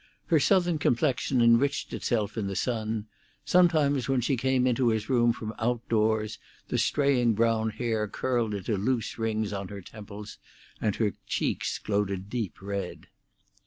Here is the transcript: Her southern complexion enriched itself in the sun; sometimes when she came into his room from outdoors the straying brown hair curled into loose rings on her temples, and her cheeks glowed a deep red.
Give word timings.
Her 0.25 0.39
southern 0.39 0.79
complexion 0.79 1.43
enriched 1.43 1.93
itself 1.93 2.35
in 2.35 2.47
the 2.47 2.55
sun; 2.55 3.05
sometimes 3.45 4.09
when 4.09 4.19
she 4.19 4.35
came 4.35 4.65
into 4.65 4.87
his 4.87 5.07
room 5.09 5.31
from 5.31 5.53
outdoors 5.59 6.39
the 6.69 6.79
straying 6.79 7.33
brown 7.33 7.69
hair 7.69 8.07
curled 8.07 8.55
into 8.55 8.77
loose 8.77 9.19
rings 9.19 9.53
on 9.53 9.67
her 9.67 9.81
temples, 9.81 10.39
and 10.81 10.95
her 10.95 11.13
cheeks 11.27 11.77
glowed 11.77 12.09
a 12.09 12.17
deep 12.17 12.63
red. 12.63 13.09